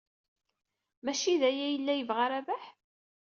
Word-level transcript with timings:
Maci 1.03 1.33
d 1.41 1.43
aya 1.49 1.63
ay 1.67 1.73
yella 1.73 1.93
yebɣa 1.95 2.25
Rabaḥ? 2.31 2.63